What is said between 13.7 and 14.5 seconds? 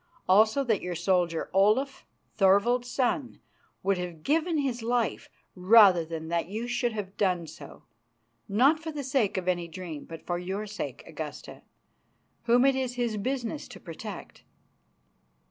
protect."